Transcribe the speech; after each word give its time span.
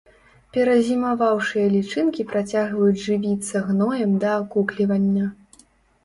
Перазімаваўшыя 0.55 1.65
лічынкі 1.73 2.23
працягваюць 2.31 3.01
жывіцца 3.07 3.61
гноем 3.67 4.15
да 4.25 4.31
акуклівання. 4.39 5.27